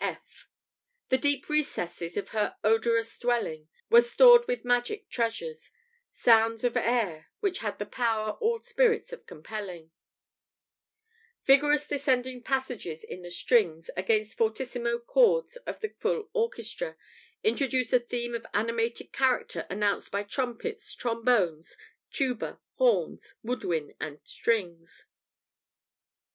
[0.03, 0.49] ](F)
[1.09, 5.69] "The deep recesses of her odorous dwelling Were stored with magic treasures
[6.09, 9.91] sounds of air, Which had the power all spirits of compelling,"
[11.43, 16.97] [Vigorous descending passages in the strings, against fortissimo chords of the full orchestra,
[17.43, 21.77] introduce a theme of animated character announced by trumpets, trombones,
[22.09, 25.05] tuba, horns, wood wind, and strings.